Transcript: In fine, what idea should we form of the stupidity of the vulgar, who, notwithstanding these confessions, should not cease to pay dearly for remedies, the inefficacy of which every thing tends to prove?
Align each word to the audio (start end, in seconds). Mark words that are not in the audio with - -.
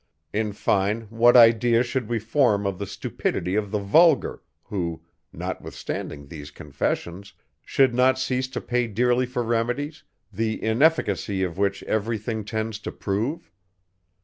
In 0.33 0.51
fine, 0.51 1.01
what 1.11 1.37
idea 1.37 1.83
should 1.83 2.09
we 2.09 2.17
form 2.17 2.65
of 2.65 2.79
the 2.79 2.87
stupidity 2.87 3.53
of 3.53 3.69
the 3.69 3.77
vulgar, 3.77 4.41
who, 4.63 5.03
notwithstanding 5.31 6.25
these 6.25 6.49
confessions, 6.49 7.33
should 7.63 7.93
not 7.93 8.17
cease 8.17 8.47
to 8.47 8.61
pay 8.61 8.87
dearly 8.87 9.27
for 9.27 9.43
remedies, 9.43 10.01
the 10.33 10.59
inefficacy 10.63 11.43
of 11.43 11.59
which 11.59 11.83
every 11.83 12.17
thing 12.17 12.43
tends 12.43 12.79
to 12.79 12.91
prove? 12.91 13.51